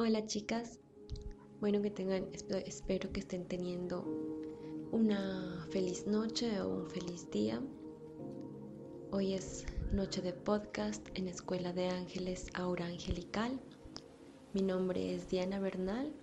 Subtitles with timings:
[0.00, 0.78] Hola chicas,
[1.60, 2.28] bueno que tengan,
[2.64, 4.04] espero que estén teniendo
[4.92, 7.60] una feliz noche o un feliz día.
[9.10, 13.58] Hoy es noche de podcast en Escuela de Ángeles Aura Angelical.
[14.52, 16.14] Mi nombre es Diana Bernal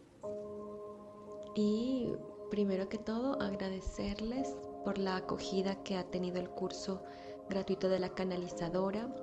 [1.53, 2.13] y
[2.49, 4.55] primero que todo agradecerles
[4.85, 7.03] por la acogida que ha tenido el curso
[7.49, 9.13] gratuito de la canalizadora,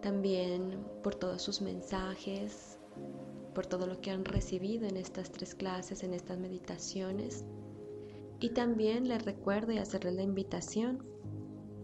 [0.00, 2.75] también por todos sus mensajes,
[3.56, 7.46] por todo lo que han recibido en estas tres clases, en estas meditaciones.
[8.38, 11.02] Y también les recuerdo y hacerles la invitación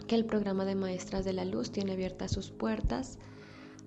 [0.06, 3.18] que el programa de Maestras de la Luz tiene abiertas sus puertas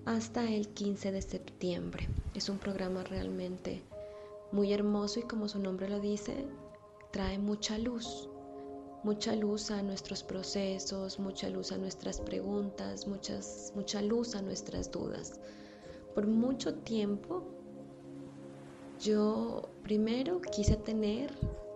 [0.04, 2.10] hasta el 15 de septiembre.
[2.34, 3.84] Es un programa realmente
[4.52, 6.48] muy hermoso y como su nombre lo dice,
[7.12, 8.28] trae mucha luz,
[9.04, 14.92] mucha luz a nuestros procesos, mucha luz a nuestras preguntas, muchas, mucha luz a nuestras
[14.92, 15.40] dudas.
[16.16, 17.52] Por mucho tiempo
[19.06, 21.32] yo primero quise tener,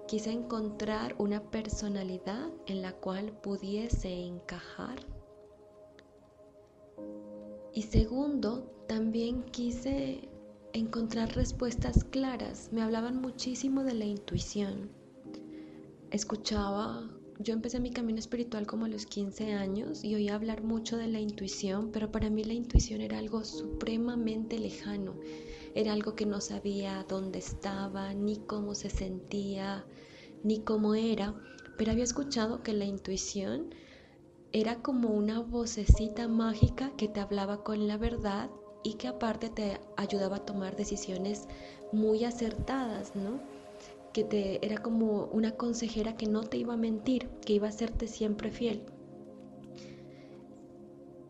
[0.08, 4.98] quise encontrar una personalidad en la cual pudiese encajar.
[7.72, 10.28] Y segundo, también quise
[10.74, 12.70] encontrar respuestas claras.
[12.72, 14.90] Me hablaban muchísimo de la intuición.
[16.10, 20.98] Escuchaba, yo empecé mi camino espiritual como a los 15 años y oía hablar mucho
[20.98, 25.14] de la intuición, pero para mí la intuición era algo supremamente lejano
[25.76, 29.86] era algo que no sabía dónde estaba, ni cómo se sentía,
[30.44, 31.36] ni cómo era,
[31.78, 33.74] pero había escuchado que la intuición
[34.52, 38.50] era como una vocecita mágica que te hablaba con la verdad
[38.84, 41.48] y que aparte te ayudaba a tomar decisiones
[41.92, 43.40] muy acertadas, ¿no?
[44.14, 47.72] Que te era como una consejera que no te iba a mentir, que iba a
[47.72, 48.84] serte siempre fiel.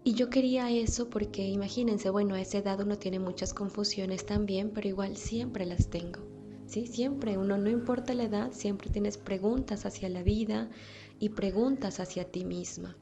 [0.03, 4.71] Y yo quería eso porque imagínense, bueno, a esa edad uno tiene muchas confusiones también,
[4.71, 6.21] pero igual siempre las tengo.
[6.69, 6.87] ¿sí?
[6.87, 10.69] Siempre, uno no importa la edad, siempre tienes preguntas hacia la vida
[11.19, 12.95] y preguntas hacia ti misma.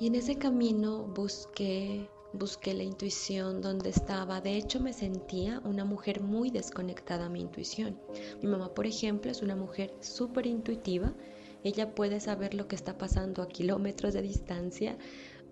[0.00, 4.40] Y en ese camino busqué, busqué la intuición donde estaba.
[4.40, 8.00] De hecho, me sentía una mujer muy desconectada a mi intuición.
[8.40, 11.12] Mi mamá, por ejemplo, es una mujer súper intuitiva.
[11.64, 14.96] Ella puede saber lo que está pasando a kilómetros de distancia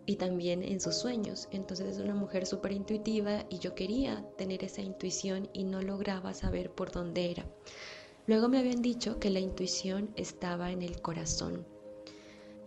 [0.06, 1.49] y también en sus sueños.
[1.50, 6.33] Entonces es una mujer súper intuitiva y yo quería tener esa intuición y no lograba
[6.33, 7.47] saber por dónde era.
[8.27, 11.67] Luego me habían dicho que la intuición estaba en el corazón.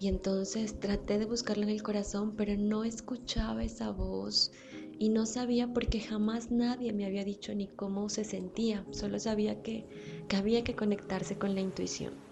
[0.02, 4.52] Y entonces traté de buscarla en el corazón, pero no escuchaba esa voz
[4.98, 8.86] y no sabía porque jamás nadie me había dicho ni cómo se sentía.
[8.92, 9.86] Solo sabía que,
[10.28, 12.29] que había que conectarse con la intuición.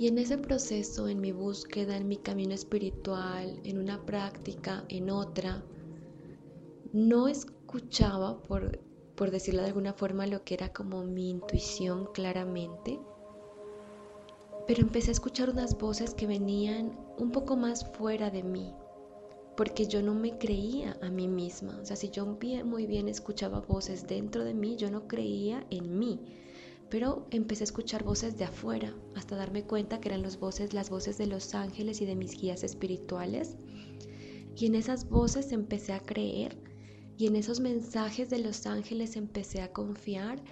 [0.00, 5.10] Y en ese proceso, en mi búsqueda, en mi camino espiritual, en una práctica, en
[5.10, 5.62] otra,
[6.94, 8.78] no escuchaba, por,
[9.14, 12.98] por decirlo de alguna forma, lo que era como mi intuición claramente,
[14.66, 18.72] pero empecé a escuchar unas voces que venían un poco más fuera de mí,
[19.54, 21.78] porque yo no me creía a mí misma.
[21.78, 25.98] O sea, si yo muy bien escuchaba voces dentro de mí, yo no creía en
[25.98, 26.20] mí
[26.90, 30.90] pero empecé a escuchar voces de afuera hasta darme cuenta que eran las voces, las
[30.90, 33.56] voces de los ángeles y de mis guías espirituales.
[34.56, 36.58] Y en esas voces empecé a creer
[37.16, 40.42] y en esos mensajes de los ángeles empecé a confiar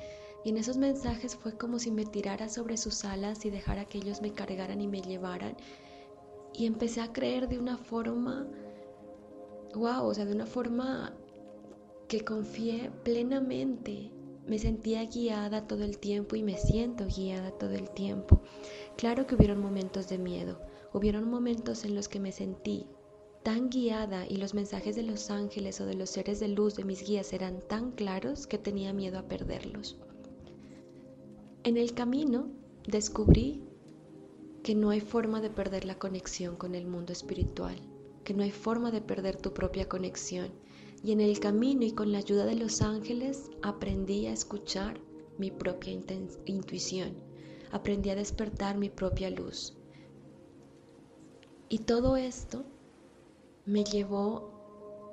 [0.45, 3.99] y en esos mensajes fue como si me tirara sobre sus alas y dejara que
[3.99, 5.57] ellos me cargaran y me llevaran.
[6.55, 8.47] Y empecé a creer de una forma,
[9.75, 11.13] wow, o sea, de una forma
[12.07, 14.13] que confié plenamente
[14.49, 18.41] me sentía guiada todo el tiempo y me siento guiada todo el tiempo.
[18.97, 20.59] Claro que hubieron momentos de miedo,
[20.93, 22.87] hubieron momentos en los que me sentí
[23.43, 26.85] tan guiada y los mensajes de los ángeles o de los seres de luz de
[26.85, 29.97] mis guías eran tan claros que tenía miedo a perderlos.
[31.65, 32.49] En el camino
[32.87, 33.63] descubrí
[34.63, 37.77] que no hay forma de perder la conexión con el mundo espiritual,
[38.25, 40.51] que no hay forma de perder tu propia conexión
[41.03, 45.01] y en el camino y con la ayuda de los ángeles aprendí a escuchar
[45.39, 45.93] mi propia
[46.47, 47.15] intuición,
[47.71, 49.77] aprendí a despertar mi propia luz.
[51.69, 52.65] Y todo esto
[53.67, 54.59] me llevó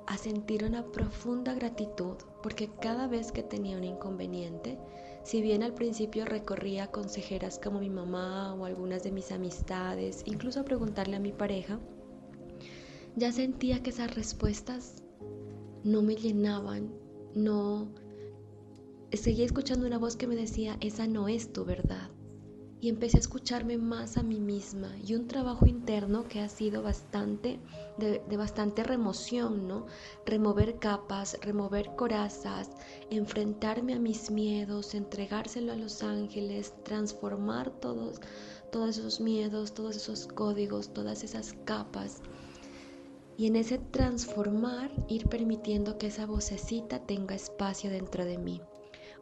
[0.06, 4.78] a sentir una profunda gratitud porque cada vez que tenía un inconveniente,
[5.24, 10.60] si bien al principio recorría consejeras como mi mamá o algunas de mis amistades, incluso
[10.60, 11.80] a preguntarle a mi pareja,
[13.16, 15.02] ya sentía que esas respuestas
[15.86, 16.92] no me llenaban,
[17.34, 17.88] no...
[19.12, 22.10] Seguía escuchando una voz que me decía, esa no es tu verdad,
[22.80, 26.82] y empecé a escucharme más a mí misma y un trabajo interno que ha sido
[26.82, 27.58] bastante
[27.98, 29.86] de, bastante remoción, ¿no?
[30.26, 32.70] Remover capas, remover corazas,
[33.10, 38.20] enfrentarme a mis miedos, entregárselo a los ángeles, transformar todos
[38.72, 42.20] todos esos miedos, todos esos códigos, todas esas capas.
[43.36, 48.60] Y en ese transformar ir permitiendo que esa vocecita tenga espacio dentro de mí.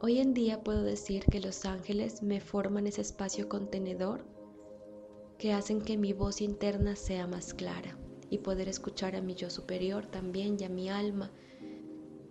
[0.00, 4.25] Hoy en día puedo decir que los ángeles me forman ese espacio contenedor
[5.38, 7.99] que hacen que mi voz interna sea más clara
[8.31, 11.32] y poder escuchar a mi yo superior también y a mi alma.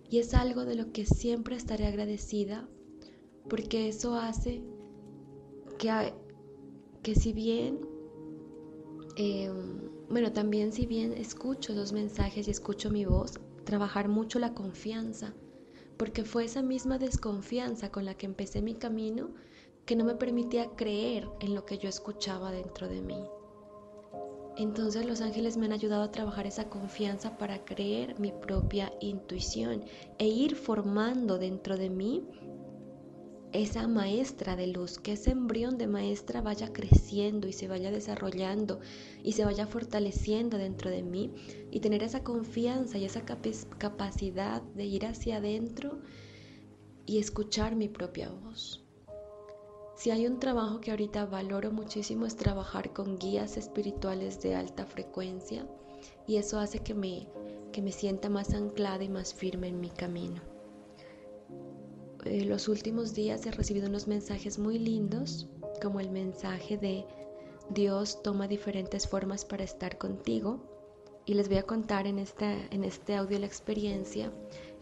[0.08, 2.68] Y es algo de lo que siempre estaré agradecida
[3.48, 4.62] porque eso hace
[5.78, 6.14] que,
[7.02, 7.80] que si bien,
[9.16, 14.54] em, bueno, también si bien escucho los mensajes y escucho mi voz, trabajar mucho la
[14.54, 15.34] confianza
[15.96, 19.30] porque fue esa misma desconfianza con la que empecé mi camino
[19.86, 23.22] que no me permitía creer en lo que yo escuchaba dentro de mí.
[24.56, 29.84] Entonces los ángeles me han ayudado a trabajar esa confianza para creer mi propia intuición
[30.18, 32.24] e ir formando dentro de mí
[33.54, 38.80] esa maestra de luz, que ese embrión de maestra vaya creciendo y se vaya desarrollando
[39.22, 41.32] y se vaya fortaleciendo dentro de mí
[41.70, 46.00] y tener esa confianza y esa capacidad de ir hacia adentro
[47.06, 48.84] y escuchar mi propia voz.
[49.94, 54.84] Si hay un trabajo que ahorita valoro muchísimo es trabajar con guías espirituales de alta
[54.84, 55.64] frecuencia
[56.26, 57.28] y eso hace que me,
[57.72, 60.53] que me sienta más anclada y más firme en mi camino.
[62.24, 65.46] Eh, los últimos días he recibido unos mensajes muy lindos,
[65.82, 67.04] como el mensaje de
[67.70, 70.70] Dios toma diferentes formas para estar contigo.
[71.26, 74.32] Y les voy a contar en, en este audio la experiencia.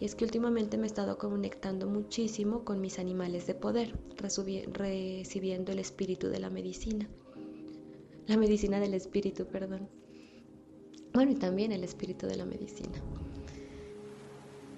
[0.00, 5.72] Y es que últimamente me he estado conectando muchísimo con mis animales de poder, recibiendo
[5.72, 7.08] el espíritu de la medicina.
[8.26, 9.88] La medicina del espíritu, perdón.
[11.12, 13.00] Bueno, y también el espíritu de la medicina.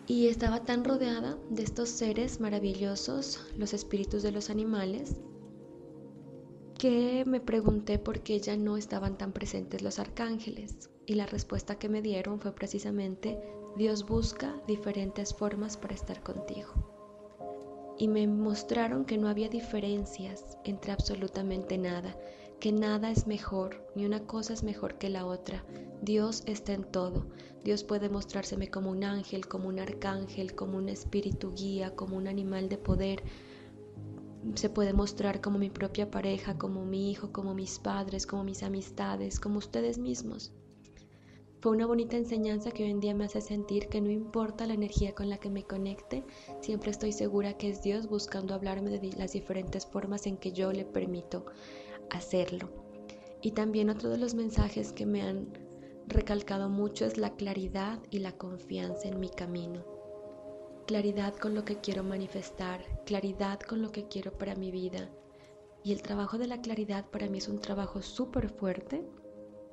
[0.07, 5.17] Y estaba tan rodeada de estos seres maravillosos, los espíritus de los animales,
[6.79, 10.91] que me pregunté por qué ya no estaban tan presentes los arcángeles.
[11.07, 13.39] Y la respuesta que me dieron fue precisamente,
[13.77, 16.69] Dios busca diferentes formas para estar contigo.
[17.97, 22.15] Y me mostraron que no había diferencias entre absolutamente nada,
[22.61, 25.65] que nada es mejor, ni una cosa es mejor que la otra.
[26.03, 27.27] Dios está en todo.
[27.63, 32.29] Dios puede mostrárseme como un ángel, como un arcángel, como un espíritu guía, como un
[32.29, 33.23] animal de poder.
[34.55, 38.63] Se puede mostrar como mi propia pareja, como mi hijo, como mis padres, como mis
[38.63, 40.53] amistades, como ustedes mismos.
[41.65, 44.75] Fue una bonita enseñanza que hoy en día me hace sentir que no importa la
[44.75, 46.23] energía con la que me conecte,
[46.61, 50.73] siempre estoy segura que es Dios buscando hablarme de las diferentes formas en que yo
[50.73, 51.47] le permito
[52.15, 52.69] hacerlo.
[53.43, 55.53] Y también otro de los mensajes que me han
[56.07, 59.85] recalcado mucho es la claridad y la confianza en mi camino.
[60.87, 65.11] Claridad con lo que quiero manifestar, claridad con lo que quiero para mi vida.
[65.83, 69.03] Y el trabajo de la claridad para mí es un trabajo súper fuerte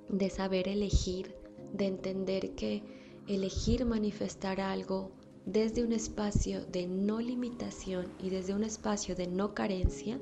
[0.09, 1.35] de saber elegir,
[1.73, 2.83] de entender que
[3.27, 5.11] elegir manifestar algo
[5.45, 10.19] desde un espacio de no limitación y desde un espacio de no carencia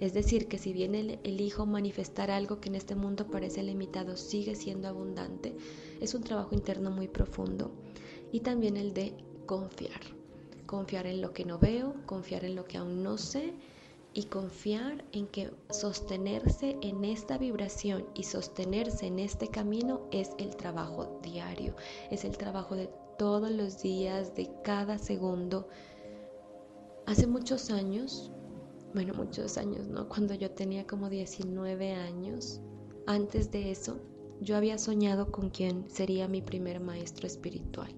[0.00, 4.54] es decir, que si bien elijo manifestar algo que en este mundo parece limitado, sigue
[4.54, 5.54] siendo abundante,
[6.00, 7.70] es un trabajo interno muy profundo.
[8.32, 9.12] Y también el de
[9.44, 10.00] confiar.
[10.64, 13.52] Confiar en lo que no veo, confiar en lo que aún no sé
[14.14, 20.56] y confiar en que sostenerse en esta vibración y sostenerse en este camino es el
[20.56, 21.76] trabajo diario,
[22.10, 22.88] es el trabajo de
[23.18, 25.68] todos los días, de cada segundo.
[27.06, 28.30] Hace muchos años
[28.94, 30.08] bueno, muchos años, ¿no?
[30.08, 32.60] Cuando yo tenía como 19 años,
[33.06, 34.00] antes de eso,
[34.40, 37.94] yo había soñado con quien sería mi primer maestro espiritual.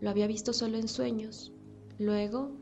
[0.00, 1.52] Lo había visto solo en sueños.
[1.98, 2.52] Luego,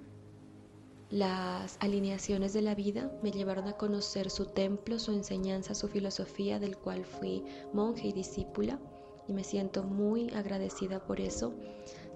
[1.11, 6.59] las alineaciones de la vida me llevaron a conocer su templo, su enseñanza, su filosofía,
[6.59, 8.81] del cual fui monje y discípula,
[9.28, 11.52] y me siento muy agradecida por eso,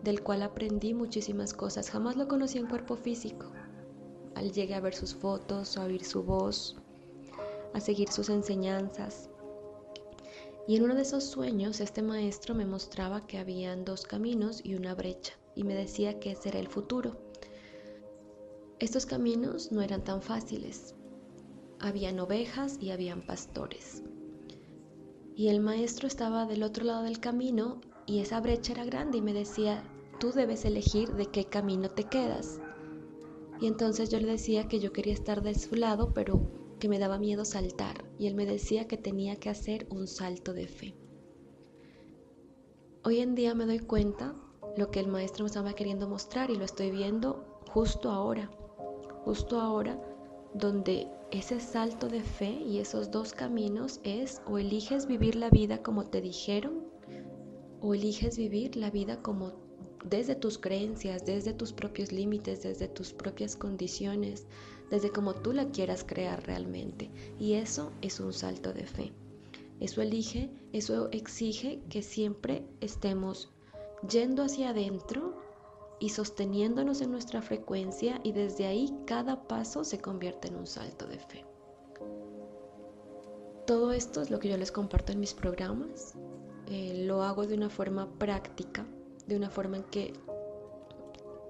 [0.02, 1.90] del cual aprendí muchísimas cosas.
[1.90, 3.46] Jamás lo conocí en cuerpo físico,
[4.36, 6.76] al llegue a ver sus fotos, a oír su voz,
[7.72, 9.30] a seguir sus enseñanzas.
[10.68, 14.74] Y en uno de esos sueños este maestro me mostraba que habían dos caminos y
[14.74, 17.16] una brecha y me decía que ese era el futuro.
[18.78, 20.94] Estos caminos no eran tan fáciles.
[21.80, 24.02] Habían ovejas y habían pastores.
[25.34, 29.22] Y el maestro estaba del otro lado del camino y esa brecha era grande y
[29.22, 29.82] me decía,
[30.20, 32.60] tú debes elegir de qué camino te quedas.
[33.60, 36.40] Y entonces yo le decía que yo quería estar de su lado, pero
[36.78, 40.52] que me daba miedo saltar y él me decía que tenía que hacer un salto
[40.52, 40.94] de fe.
[43.04, 44.34] Hoy en día me doy cuenta
[44.76, 48.50] lo que el maestro me estaba queriendo mostrar y lo estoy viendo justo ahora,
[49.24, 50.00] justo ahora
[50.54, 55.82] donde ese salto de fe y esos dos caminos es o eliges vivir la vida
[55.82, 56.84] como te dijeron
[57.80, 59.65] o eliges vivir la vida como
[60.08, 64.46] desde tus creencias, desde tus propios límites, desde tus propias condiciones,
[64.90, 67.10] desde como tú la quieras crear realmente.
[67.38, 69.12] Y eso es un salto de fe.
[69.80, 73.50] Eso elige, eso exige que siempre estemos
[74.08, 75.36] yendo hacia adentro
[75.98, 81.06] y sosteniéndonos en nuestra frecuencia y desde ahí cada paso se convierte en un salto
[81.06, 81.44] de fe.
[83.66, 86.14] Todo esto es lo que yo les comparto en mis programas.
[86.68, 88.86] Eh, lo hago de una forma práctica,
[89.26, 90.12] de una forma en que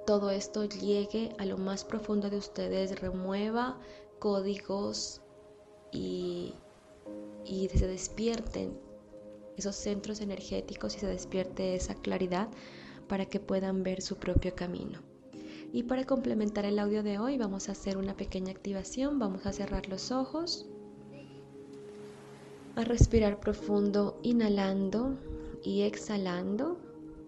[0.06, 3.78] todo esto llegue a lo más profundo de ustedes, remueva
[4.18, 5.20] códigos
[5.92, 6.54] y,
[7.44, 8.78] y se despierten
[9.56, 12.48] esos centros energéticos y se despierte esa claridad
[13.08, 15.00] para que puedan ver su propio camino.
[15.72, 19.52] Y para complementar el audio de hoy vamos a hacer una pequeña activación, vamos a
[19.52, 20.66] cerrar los ojos,
[22.76, 25.18] a respirar profundo, inhalando
[25.64, 26.78] y exhalando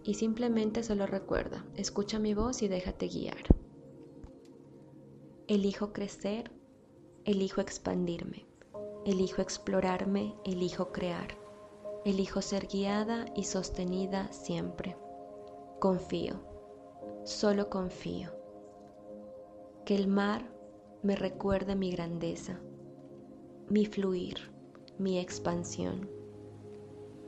[0.08, 3.44] y simplemente solo recuerda, escucha mi voz y déjate guiar.
[5.48, 6.50] Elijo crecer,
[7.26, 8.46] elijo expandirme,
[9.04, 11.36] elijo explorarme, elijo crear,
[12.06, 14.96] elijo ser guiada y sostenida siempre.
[15.78, 16.40] Confío,
[17.24, 18.30] solo confío.
[19.84, 20.50] Que el mar
[21.02, 22.58] me recuerde mi grandeza,
[23.68, 24.38] mi fluir,
[24.96, 26.17] mi expansión.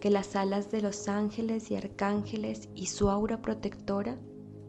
[0.00, 4.19] Que las alas de los ángeles y arcángeles y su aura protectora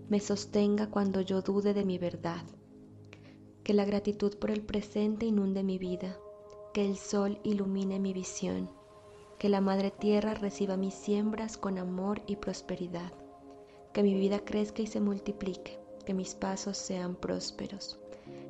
[0.10, 2.44] me sostenga cuando yo dude de mi verdad.
[3.64, 6.18] Que la gratitud por el presente inunde mi vida,
[6.74, 8.70] que el sol ilumine mi visión,
[9.40, 13.14] que la Madre Tierra reciba mis siembras con amor y prosperidad
[13.94, 18.00] que mi vida crezca y se multiplique, que mis pasos sean prósperos,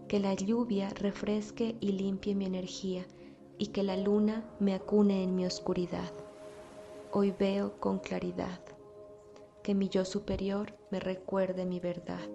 [0.07, 3.05] que la lluvia refresque y limpie mi energía
[3.57, 6.11] y que la luna me acune en mi oscuridad.
[7.11, 8.61] Hoy veo con claridad,
[9.63, 12.29] que mi yo superior me recuerde mi verdad.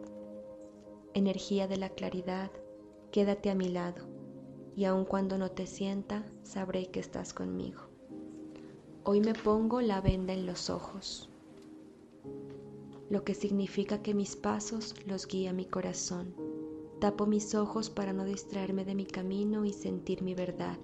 [1.15, 2.51] Energía de la claridad,
[3.11, 4.05] quédate a mi lado,
[4.77, 7.83] y aun cuando no te sienta, sabré que estás conmigo.
[9.05, 11.31] Hoy me pongo la venda en los ojos
[13.09, 16.35] lo que significa que mis pasos los guía mi corazón.
[17.01, 20.77] Tapo mis ojos para no distraerme de mi camino y sentir mi verdad.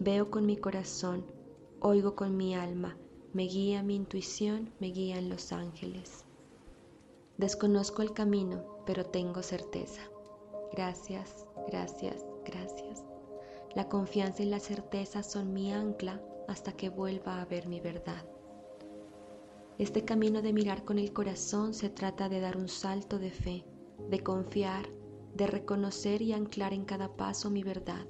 [0.00, 1.24] Veo con mi corazón,
[1.78, 2.96] oigo con mi alma,
[3.32, 6.24] me guía mi intuición, me guían los ángeles.
[7.38, 10.02] Desconozco el camino, pero tengo certeza.
[10.72, 13.04] Gracias, gracias, gracias.
[13.76, 18.24] La confianza y la certeza son mi ancla hasta que vuelva a ver mi verdad.
[19.78, 23.64] Este camino de mirar con el corazón se trata de dar un salto de fe,
[24.08, 24.88] de confiar,
[25.34, 28.06] de reconocer y anclar en cada paso mi verdad.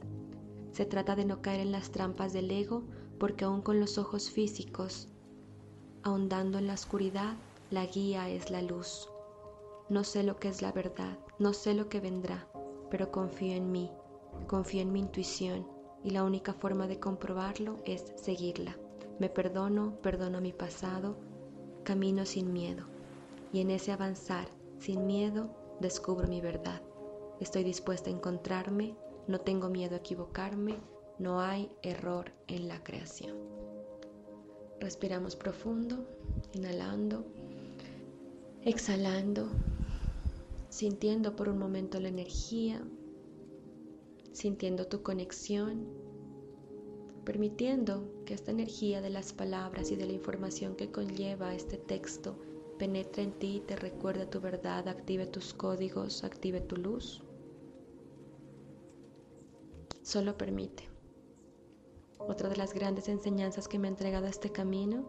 [0.73, 2.85] Se trata de no caer en las trampas del ego
[3.19, 5.10] porque aún con los ojos físicos,
[6.03, 7.35] ahondando en la oscuridad,
[7.71, 9.09] la guía es la luz.
[9.89, 12.47] No sé lo que es la verdad, no sé lo que vendrá,
[12.91, 13.91] pero confío en mí,
[14.47, 15.67] confío en mi intuición
[16.03, 18.77] y la única forma de comprobarlo es seguirla.
[19.19, 21.17] Me perdono, perdono mi pasado,
[21.85, 22.87] camino sin miedo
[23.53, 26.81] y en ese avanzar sin miedo descubro mi verdad.
[27.41, 30.77] Estoy dispuesta a encontrarme, no tengo miedo a equivocarme,
[31.19, 33.60] no hay error en la creación.
[34.81, 36.07] Respiramos profundo,
[36.53, 37.25] inhalando,
[38.63, 39.49] exhalando,
[40.69, 42.83] sintiendo por un momento la energía,
[44.33, 46.01] sintiendo tu conexión
[47.31, 52.37] permitiendo que esta energía de las palabras y de la información que conlleva este texto
[52.77, 57.23] penetre en ti, te recuerde tu verdad, active tus códigos, active tu luz.
[60.03, 60.90] Solo permite.
[62.27, 65.05] Otra de las grandes enseñanzas que me ha entregado este camino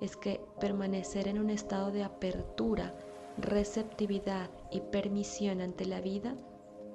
[0.00, 2.94] es que permanecer en un estado de apertura,
[3.38, 6.36] receptividad y permisión ante la vida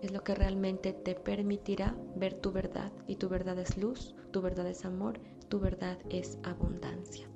[0.02, 2.92] es lo que realmente te permitirá ver tu verdad.
[3.08, 7.28] Y tu verdad es luz, tu verdad es amor, tu verdad es abundancia.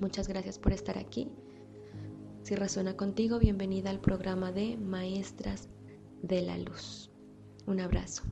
[0.00, 1.30] Muchas gracias por estar aquí.
[2.42, 5.68] Si resuena contigo, bienvenida al programa de Maestras
[6.22, 7.10] de la Luz.
[7.66, 8.22] Un abrazo.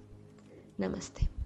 [0.77, 1.42] Namaste.